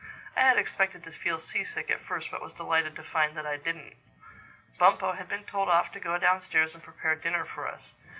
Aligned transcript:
(I 0.35 0.39
had 0.39 0.57
expected 0.57 1.03
to 1.03 1.11
feel 1.11 1.37
seasick 1.37 1.91
at 1.91 1.99
first 2.01 2.31
but 2.31 2.41
was 2.41 2.55
delighted 2.55 2.95
to 2.95 3.03
find 3.03 3.37
that 3.37 3.45
I 3.45 3.57
didn't.) 3.57 3.93
Bumpo 4.79 5.11
had 5.11 5.29
been 5.29 5.43
told 5.45 5.69
off 5.69 5.91
to 5.91 5.99
go 5.99 6.17
downstairs 6.17 6.73
and 6.73 6.81
prepare 6.81 7.13
dinner 7.13 7.45
for 7.45 7.67
us. 7.67 7.93